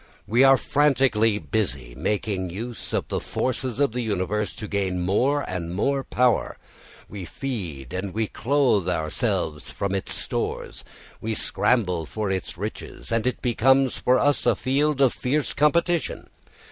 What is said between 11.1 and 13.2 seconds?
we scramble for its riches,